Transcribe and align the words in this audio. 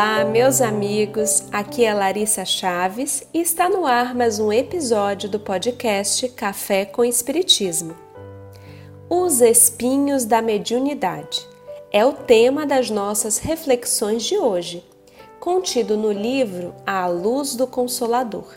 Olá, 0.00 0.24
meus 0.24 0.60
amigos. 0.60 1.42
Aqui 1.50 1.84
é 1.84 1.92
Larissa 1.92 2.44
Chaves 2.44 3.26
e 3.34 3.40
está 3.40 3.68
no 3.68 3.84
ar 3.84 4.14
mais 4.14 4.38
um 4.38 4.52
episódio 4.52 5.28
do 5.28 5.40
podcast 5.40 6.28
Café 6.28 6.84
com 6.84 7.04
Espiritismo. 7.04 7.96
Os 9.10 9.40
espinhos 9.40 10.24
da 10.24 10.40
mediunidade 10.40 11.44
é 11.90 12.06
o 12.06 12.12
tema 12.12 12.64
das 12.64 12.90
nossas 12.90 13.38
reflexões 13.38 14.22
de 14.22 14.38
hoje, 14.38 14.86
contido 15.40 15.96
no 15.96 16.12
livro 16.12 16.76
A 16.86 17.08
Luz 17.08 17.56
do 17.56 17.66
Consolador. 17.66 18.56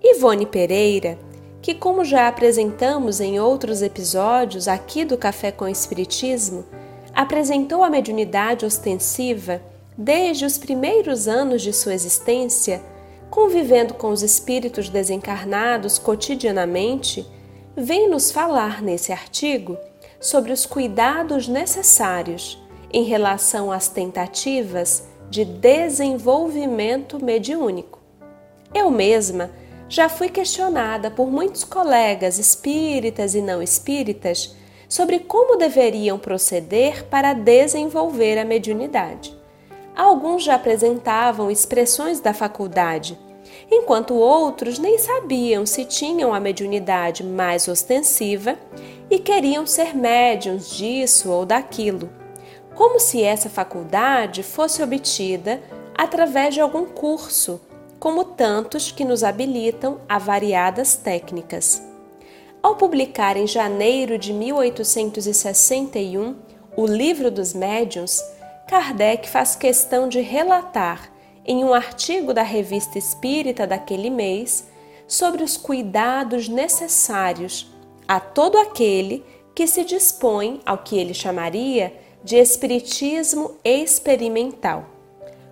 Ivone 0.00 0.46
Pereira, 0.46 1.18
que, 1.60 1.74
como 1.74 2.04
já 2.04 2.28
apresentamos 2.28 3.18
em 3.18 3.40
outros 3.40 3.82
episódios 3.82 4.68
aqui 4.68 5.04
do 5.04 5.18
Café 5.18 5.50
com 5.50 5.66
Espiritismo, 5.66 6.64
apresentou 7.12 7.82
a 7.82 7.90
mediunidade 7.90 8.64
ostensiva 8.64 9.60
desde 9.96 10.44
os 10.44 10.58
primeiros 10.58 11.28
anos 11.28 11.62
de 11.62 11.72
sua 11.72 11.94
existência, 11.94 12.82
convivendo 13.30 13.94
com 13.94 14.08
os 14.08 14.22
espíritos 14.22 14.88
desencarnados 14.88 15.98
cotidianamente, 15.98 17.26
vem 17.76 18.08
nos 18.08 18.30
falar 18.30 18.82
nesse 18.82 19.12
artigo 19.12 19.76
sobre 20.20 20.52
os 20.52 20.66
cuidados 20.66 21.48
necessários 21.48 22.62
em 22.92 23.04
relação 23.04 23.72
às 23.72 23.88
tentativas 23.88 25.08
de 25.28 25.44
desenvolvimento 25.44 27.22
mediúnico. 27.22 28.00
Eu 28.72 28.90
mesma 28.90 29.50
já 29.88 30.08
fui 30.08 30.28
questionada 30.28 31.10
por 31.10 31.30
muitos 31.30 31.64
colegas 31.64 32.38
espíritas 32.38 33.34
e 33.34 33.42
não 33.42 33.62
espíritas 33.62 34.54
sobre 34.88 35.18
como 35.18 35.56
deveriam 35.56 36.18
proceder 36.18 37.04
para 37.06 37.32
desenvolver 37.32 38.38
a 38.38 38.44
mediunidade. 38.44 39.43
Alguns 39.94 40.42
já 40.42 40.56
apresentavam 40.56 41.50
expressões 41.50 42.20
da 42.20 42.34
faculdade, 42.34 43.18
enquanto 43.70 44.14
outros 44.14 44.78
nem 44.78 44.98
sabiam 44.98 45.64
se 45.64 45.84
tinham 45.84 46.34
a 46.34 46.40
mediunidade 46.40 47.22
mais 47.22 47.68
ostensiva 47.68 48.58
e 49.08 49.18
queriam 49.18 49.66
ser 49.66 49.94
médiums 49.94 50.70
disso 50.70 51.30
ou 51.30 51.46
daquilo, 51.46 52.10
como 52.74 52.98
se 52.98 53.22
essa 53.22 53.48
faculdade 53.48 54.42
fosse 54.42 54.82
obtida 54.82 55.62
através 55.96 56.54
de 56.54 56.60
algum 56.60 56.86
curso, 56.86 57.60
como 58.00 58.24
tantos 58.24 58.90
que 58.90 59.04
nos 59.04 59.22
habilitam 59.22 60.00
a 60.08 60.18
variadas 60.18 60.96
técnicas. 60.96 61.80
Ao 62.60 62.74
publicar 62.74 63.36
em 63.36 63.46
janeiro 63.46 64.18
de 64.18 64.32
1861 64.32 66.34
o 66.76 66.86
Livro 66.86 67.30
dos 67.30 67.54
Médiuns, 67.54 68.20
Kardec 68.68 69.28
faz 69.28 69.54
questão 69.54 70.08
de 70.08 70.20
relatar, 70.20 71.12
em 71.46 71.62
um 71.62 71.74
artigo 71.74 72.32
da 72.32 72.42
Revista 72.42 72.98
Espírita 72.98 73.66
daquele 73.66 74.08
mês, 74.08 74.66
sobre 75.06 75.42
os 75.42 75.56
cuidados 75.58 76.48
necessários 76.48 77.70
a 78.08 78.18
todo 78.18 78.56
aquele 78.56 79.22
que 79.54 79.66
se 79.66 79.84
dispõe 79.84 80.60
ao 80.64 80.78
que 80.78 80.98
ele 80.98 81.12
chamaria 81.12 81.94
de 82.22 82.36
espiritismo 82.36 83.56
experimental. 83.62 84.86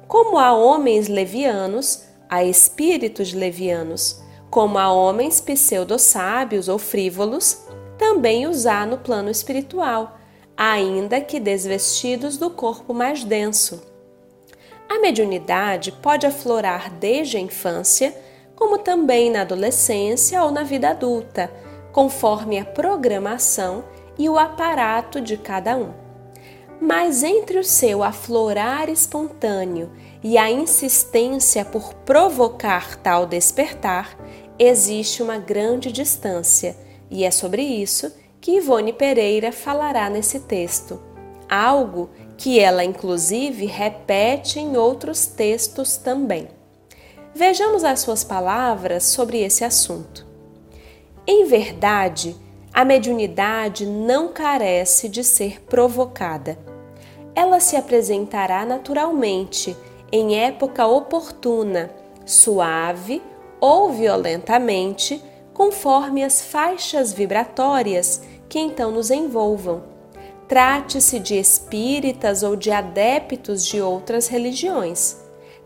Como 0.09 0.39
há 0.39 0.55
homens 0.55 1.07
levianos, 1.07 2.05
há 2.29 2.43
espíritos 2.43 3.35
levianos, 3.35 4.23
como 4.51 4.79
há 4.79 4.91
homens 4.91 5.41
pseudo-sábios 5.41 6.67
ou 6.67 6.79
frívolos, 6.79 7.63
também 7.99 8.47
os 8.47 8.67
há 8.67 8.87
no 8.87 8.99
plano 8.99 9.31
espiritual 9.31 10.19
ainda 10.71 11.21
que 11.21 11.41
desvestidos 11.41 12.37
do 12.37 12.49
corpo 12.49 12.95
mais 12.95 13.25
denso. 13.25 13.83
A 14.89 15.01
mediunidade 15.01 15.91
pode 15.91 16.25
aflorar 16.25 16.89
desde 16.89 17.37
a 17.37 17.41
infância, 17.41 18.17
como 18.55 18.79
também 18.79 19.29
na 19.29 19.41
adolescência 19.41 20.41
ou 20.41 20.53
na 20.53 20.63
vida 20.63 20.91
adulta, 20.91 21.51
conforme 21.91 22.61
a 22.61 22.65
programação 22.65 23.83
e 24.17 24.29
o 24.29 24.39
aparato 24.39 25.21
de 25.21 25.37
cada 25.37 25.77
um. 25.77 25.93
Mas 26.81 27.25
entre 27.25 27.59
o 27.59 27.65
seu 27.65 28.05
aflorar 28.05 28.89
espontâneo 28.89 29.91
e 30.23 30.39
a 30.39 30.49
insistência 30.49 31.65
por 31.65 31.93
provocar 31.93 32.97
tal 32.99 33.27
despertar, 33.27 34.17
existe 34.57 35.25
uma 35.25 35.39
grande 35.39 35.91
distância, 35.91 36.77
e 37.11 37.25
é 37.25 37.33
sobre 37.33 37.63
isso 37.63 38.22
que 38.43 38.57
Ivone 38.57 38.93
Pereira 38.93 39.53
falará 39.53 40.11
nesse 40.11 40.41
texto, 40.41 41.01
algo 41.49 42.11
que 42.37 42.59
ela 42.59 42.83
inclusive 42.83 43.67
repete 43.67 44.59
em 44.59 44.77
outros 44.77 45.27
textos 45.27 45.97
também. 45.97 46.49
Vejamos 47.33 47.85
as 47.85 48.01
suas 48.01 48.25
palavras 48.25 49.05
sobre 49.05 49.41
esse 49.41 49.65
assunto. 49.65 50.27
Em 51.25 51.45
verdade, 51.45 52.35
a 52.75 52.85
mediunidade 52.85 53.87
não 53.87 54.33
carece 54.33 55.09
de 55.09 55.23
ser 55.23 55.63
provocada. 55.63 56.59
Ela 57.37 57.61
se 57.61 57.77
apresentará 57.77 58.67
naturalmente, 58.67 59.77
em 60.11 60.35
época 60.41 60.85
oportuna, 60.85 61.93
suave 62.27 63.23
ou 63.61 63.93
violentamente, 63.93 65.23
conforme 65.55 66.25
as 66.25 66.43
faixas 66.43 67.13
vibratórias 67.13 68.23
que 68.53 68.59
então 68.59 68.91
nos 68.91 69.11
envolvam. 69.11 69.83
Trate-se 70.47 71.19
de 71.19 71.39
espíritas 71.39 72.43
ou 72.43 72.55
de 72.55 72.71
adeptos 72.71 73.65
de 73.65 73.81
outras 73.81 74.29
religiões. 74.29 75.17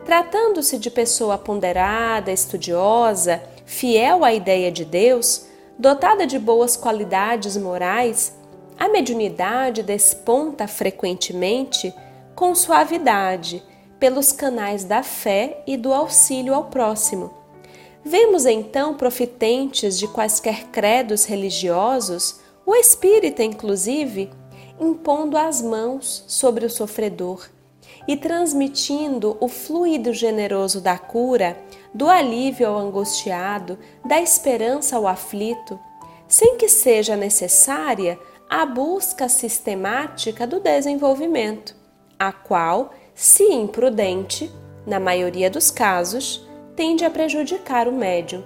Tratando-se 0.05 0.79
de 0.79 0.89
pessoa 0.89 1.37
ponderada, 1.37 2.31
estudiosa, 2.31 3.43
fiel 3.65 4.25
à 4.25 4.33
ideia 4.33 4.71
de 4.71 4.85
Deus, 4.85 5.47
dotada 5.77 6.29
de 6.29 6.39
boas 6.39 6.77
qualidades 6.77 7.57
morais, 7.57 8.33
a 8.79 8.89
mediunidade 8.89 9.83
desponta 9.83 10.69
frequentemente 10.69 11.93
com 12.37 12.55
suavidade 12.55 13.65
pelos 13.99 14.31
canais 14.31 14.85
da 14.85 15.03
fé 15.03 15.61
e 15.67 15.77
do 15.77 15.93
auxílio 15.93 16.55
ao 16.55 16.67
próximo. 16.67 17.35
Vemos 18.05 18.47
então 18.47 18.95
profitentes 18.95 19.99
de 19.99 20.07
quaisquer 20.07 20.67
credos 20.67 21.25
religiosos 21.25 22.46
o 22.67 22.75
espírita, 22.75 23.45
inclusive, 23.45 24.29
impondo 24.81 25.39
as 25.39 25.63
mãos 25.63 26.25
sobre 26.27 26.67
o 26.67 26.71
sofredor 26.71 27.49
e 28.09 28.17
transmitindo 28.17 29.37
o 29.41 29.49
fluido 29.49 30.13
generoso 30.13 30.81
da 30.81 30.99
cura, 30.99 31.57
do 31.95 32.09
alívio 32.09 32.69
ao 32.69 32.77
angustiado, 32.77 33.79
da 34.05 34.21
esperança 34.21 34.97
ao 34.97 35.07
aflito, 35.07 35.79
sem 36.27 36.57
que 36.57 36.69
seja 36.69 37.17
necessária 37.17 38.19
a 38.51 38.67
busca 38.67 39.29
sistemática 39.29 40.47
do 40.47 40.61
desenvolvimento, 40.61 41.75
a 42.19 42.33
qual, 42.33 42.93
se 43.15 43.45
imprudente, 43.45 44.51
na 44.85 45.01
maioria 45.01 45.49
dos 45.49 45.71
casos, 45.71 46.47
tende 46.77 47.05
a 47.05 47.11
prejudicar 47.11 47.89
o 47.89 47.93
médium. 47.93 48.45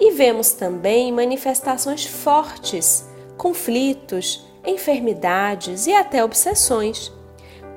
E 0.00 0.12
vemos 0.12 0.52
também 0.52 1.10
manifestações 1.10 2.04
fortes 2.04 3.07
conflitos, 3.38 4.44
enfermidades 4.66 5.86
e 5.86 5.94
até 5.94 6.22
obsessões, 6.22 7.12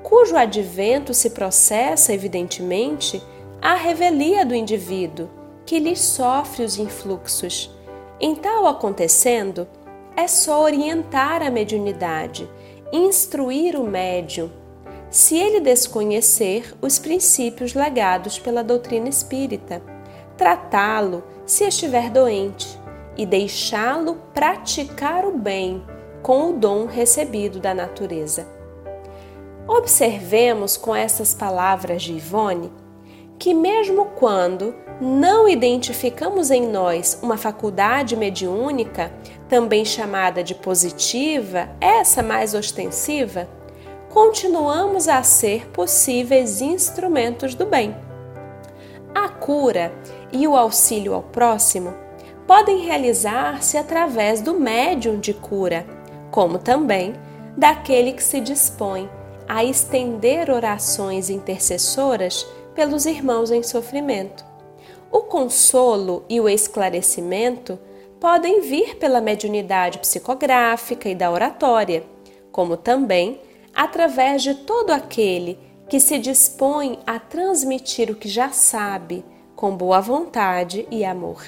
cujo 0.02 0.36
advento 0.36 1.14
se 1.14 1.30
processa, 1.30 2.12
evidentemente, 2.12 3.22
à 3.62 3.74
revelia 3.74 4.44
do 4.44 4.54
indivíduo, 4.54 5.30
que 5.64 5.78
lhe 5.78 5.94
sofre 5.94 6.64
os 6.64 6.76
influxos. 6.76 7.70
Em 8.20 8.34
tal 8.34 8.66
acontecendo, 8.66 9.66
é 10.16 10.26
só 10.26 10.62
orientar 10.62 11.40
a 11.42 11.50
mediunidade, 11.50 12.50
instruir 12.92 13.76
o 13.76 13.84
médium, 13.84 14.50
se 15.10 15.38
ele 15.38 15.60
desconhecer 15.60 16.74
os 16.82 16.98
princípios 16.98 17.74
legados 17.74 18.38
pela 18.38 18.64
doutrina 18.64 19.08
espírita, 19.08 19.82
tratá-lo 20.36 21.22
se 21.46 21.64
estiver 21.64 22.10
doente 22.10 22.81
e 23.16 23.26
deixá-lo 23.26 24.16
praticar 24.32 25.24
o 25.24 25.36
bem 25.36 25.84
com 26.22 26.50
o 26.50 26.52
dom 26.52 26.86
recebido 26.86 27.58
da 27.58 27.74
natureza. 27.74 28.46
Observemos 29.66 30.76
com 30.76 30.94
essas 30.94 31.34
palavras 31.34 32.02
de 32.02 32.12
Ivone 32.14 32.72
que, 33.38 33.54
mesmo 33.54 34.06
quando 34.16 34.74
não 35.00 35.48
identificamos 35.48 36.50
em 36.50 36.66
nós 36.66 37.18
uma 37.22 37.36
faculdade 37.36 38.16
mediúnica, 38.16 39.12
também 39.48 39.84
chamada 39.84 40.44
de 40.44 40.54
positiva, 40.54 41.68
essa 41.80 42.22
mais 42.22 42.54
ostensiva, 42.54 43.48
continuamos 44.10 45.08
a 45.08 45.22
ser 45.22 45.68
possíveis 45.70 46.60
instrumentos 46.60 47.54
do 47.54 47.66
bem. 47.66 47.96
A 49.14 49.28
cura 49.28 49.92
e 50.32 50.46
o 50.46 50.56
auxílio 50.56 51.12
ao 51.12 51.22
próximo 51.22 51.92
podem 52.46 52.78
realizar-se 52.78 53.76
através 53.76 54.40
do 54.40 54.54
médium 54.54 55.18
de 55.18 55.32
cura, 55.32 55.86
como 56.30 56.58
também 56.58 57.14
daquele 57.56 58.12
que 58.12 58.24
se 58.24 58.40
dispõe 58.40 59.08
a 59.48 59.64
estender 59.64 60.50
orações 60.50 61.28
intercessoras 61.28 62.46
pelos 62.74 63.06
irmãos 63.06 63.50
em 63.50 63.62
sofrimento. 63.62 64.44
O 65.10 65.20
consolo 65.20 66.24
e 66.28 66.40
o 66.40 66.48
esclarecimento 66.48 67.78
podem 68.18 68.62
vir 68.62 68.96
pela 68.96 69.20
mediunidade 69.20 69.98
psicográfica 69.98 71.08
e 71.08 71.14
da 71.14 71.30
oratória, 71.30 72.04
como 72.50 72.76
também 72.76 73.40
através 73.74 74.42
de 74.42 74.54
todo 74.54 74.90
aquele 74.90 75.58
que 75.88 76.00
se 76.00 76.18
dispõe 76.18 76.98
a 77.06 77.18
transmitir 77.18 78.10
o 78.10 78.14
que 78.14 78.28
já 78.28 78.50
sabe 78.50 79.24
com 79.54 79.76
boa 79.76 80.00
vontade 80.00 80.86
e 80.90 81.04
amor. 81.04 81.42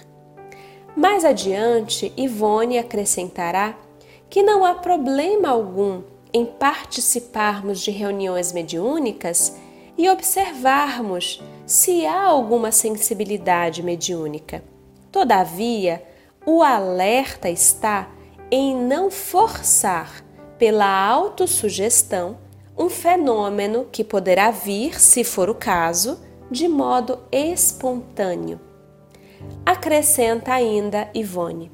Mais 0.97 1.25
adiante, 1.25 2.13
Ivone 2.17 2.79
acrescentará 2.79 3.77
que 4.31 4.43
não 4.43 4.65
há 4.65 4.75
problema 4.75 5.49
algum 5.49 6.03
em 6.33 6.47
participarmos 6.47 7.81
de 7.81 7.91
reuniões 7.91 8.53
mediúnicas 8.53 9.57
e 9.99 10.09
observarmos 10.09 11.43
se 11.67 12.07
há 12.07 12.25
alguma 12.25 12.71
sensibilidade 12.73 13.83
mediúnica. 13.83 14.63
Todavia, 15.11 16.03
o 16.47 16.63
alerta 16.63 17.49
está 17.49 18.09
em 18.51 18.77
não 18.77 19.11
forçar 19.11 20.25
pela 20.59 20.87
autossugestão 20.87 22.39
um 22.77 22.89
fenômeno 22.89 23.87
que 23.91 24.03
poderá 24.03 24.51
vir, 24.51 25.01
se 25.01 25.25
for 25.25 25.49
o 25.49 25.55
caso, 25.55 26.21
de 26.51 26.69
modo 26.69 27.19
espontâneo. 27.31 28.61
Acrescenta 29.65 30.53
ainda 30.53 31.09
Ivone. 31.15 31.71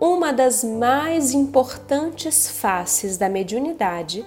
Uma 0.00 0.32
das 0.32 0.62
mais 0.62 1.32
importantes 1.32 2.48
faces 2.48 3.16
da 3.16 3.28
mediunidade 3.28 4.24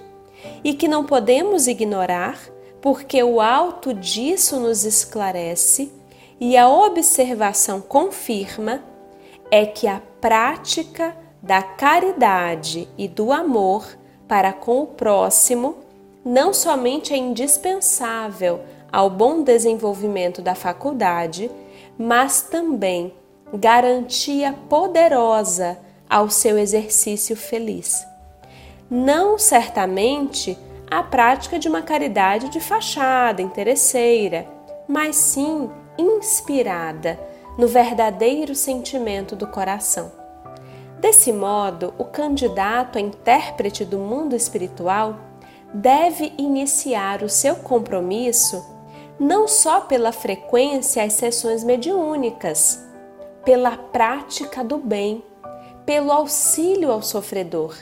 e 0.64 0.74
que 0.74 0.88
não 0.88 1.04
podemos 1.04 1.66
ignorar 1.66 2.38
porque 2.80 3.22
o 3.22 3.40
alto 3.40 3.92
disso 3.92 4.58
nos 4.58 4.84
esclarece 4.84 5.92
e 6.40 6.56
a 6.56 6.68
observação 6.68 7.80
confirma, 7.80 8.82
é 9.50 9.66
que 9.66 9.86
a 9.86 10.00
prática 10.20 11.14
da 11.42 11.62
caridade 11.62 12.88
e 12.96 13.06
do 13.06 13.30
amor 13.30 13.86
para 14.26 14.52
com 14.52 14.80
o 14.80 14.86
próximo 14.86 15.76
não 16.24 16.54
somente 16.54 17.12
é 17.12 17.16
indispensável 17.16 18.60
ao 18.90 19.10
bom 19.10 19.42
desenvolvimento 19.42 20.40
da 20.40 20.54
faculdade, 20.54 21.50
mas 22.02 22.40
também 22.40 23.12
garantia 23.52 24.54
poderosa 24.70 25.78
ao 26.08 26.30
seu 26.30 26.58
exercício 26.58 27.36
feliz. 27.36 28.06
Não 28.90 29.38
certamente 29.38 30.58
a 30.90 31.02
prática 31.02 31.58
de 31.58 31.68
uma 31.68 31.82
caridade 31.82 32.48
de 32.48 32.58
fachada, 32.58 33.42
interesseira, 33.42 34.48
mas 34.88 35.14
sim 35.14 35.68
inspirada 35.98 37.20
no 37.58 37.68
verdadeiro 37.68 38.54
sentimento 38.54 39.36
do 39.36 39.46
coração. 39.46 40.10
Desse 40.98 41.30
modo, 41.30 41.92
o 41.98 42.04
candidato 42.06 42.96
a 42.96 43.00
intérprete 43.00 43.84
do 43.84 43.98
mundo 43.98 44.34
espiritual 44.34 45.16
deve 45.74 46.32
iniciar 46.38 47.22
o 47.22 47.28
seu 47.28 47.56
compromisso 47.56 48.79
não 49.20 49.46
só 49.46 49.82
pela 49.82 50.10
frequência 50.10 51.04
às 51.04 51.12
sessões 51.12 51.62
mediúnicas, 51.62 52.84
pela 53.44 53.76
prática 53.76 54.64
do 54.64 54.78
bem, 54.78 55.22
pelo 55.86 56.10
auxílio 56.10 56.90
ao 56.90 57.02
sofredor 57.02 57.76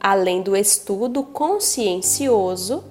além 0.00 0.42
do 0.42 0.56
estudo 0.56 1.22
consciencioso 1.22 2.84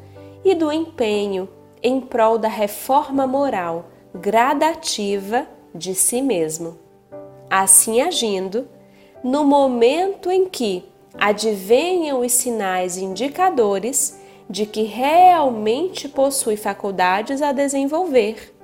e 0.43 0.53
do 0.53 0.71
empenho 0.71 1.49
em 1.81 2.01
prol 2.01 2.37
da 2.37 2.49
reforma 2.49 3.25
moral 3.25 3.85
gradativa 4.13 5.47
de 5.73 5.93
si 5.93 6.21
mesmo. 6.21 6.77
Assim 7.49 8.01
agindo, 8.01 8.67
no 9.23 9.43
momento 9.43 10.29
em 10.31 10.47
que 10.47 10.85
advenham 11.17 12.21
os 12.21 12.31
sinais 12.33 12.97
indicadores 12.97 14.16
de 14.49 14.65
que 14.65 14.83
realmente 14.83 16.07
possui 16.07 16.55
faculdades 16.55 17.41
a 17.41 17.51
desenvolver, 17.51 18.55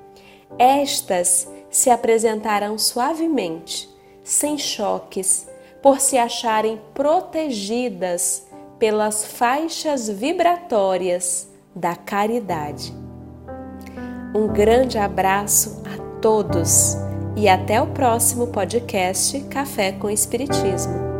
estas 0.57 1.51
se 1.69 1.89
apresentarão 1.89 2.77
suavemente, 2.77 3.89
sem 4.23 4.57
choques, 4.57 5.47
por 5.81 5.99
se 5.99 6.17
acharem 6.17 6.79
protegidas 6.93 8.47
pelas 8.79 9.25
faixas 9.25 10.07
vibratórias 10.07 11.49
da 11.75 11.95
caridade. 11.95 12.93
Um 14.35 14.47
grande 14.47 14.97
abraço 14.97 15.83
a 15.85 16.19
todos 16.19 16.95
e 17.35 17.49
até 17.49 17.81
o 17.81 17.87
próximo 17.87 18.47
podcast 18.47 19.39
Café 19.41 19.91
com 19.91 20.09
Espiritismo. 20.09 21.12